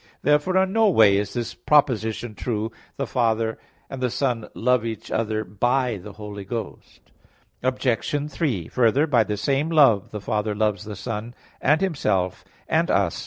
Therefore 0.23 0.57
in 0.63 0.73
no 0.73 0.89
way 0.89 1.15
is 1.17 1.33
this 1.33 1.53
proposition 1.53 2.33
true: 2.33 2.71
"The 2.97 3.05
Father 3.05 3.59
and 3.87 4.01
the 4.01 4.09
Son 4.09 4.47
love 4.55 4.83
each 4.83 5.11
other 5.11 5.43
by 5.43 5.97
the 5.97 6.13
Holy 6.13 6.43
Ghost." 6.43 7.11
Obj. 7.61 8.31
3: 8.31 8.67
Further, 8.69 9.05
by 9.05 9.23
the 9.23 9.37
same 9.37 9.69
love 9.69 10.09
the 10.09 10.19
Father 10.19 10.55
loves 10.55 10.85
the 10.85 10.95
Son, 10.95 11.35
and 11.61 11.81
Himself, 11.81 12.43
and 12.67 12.89
us. 12.89 13.19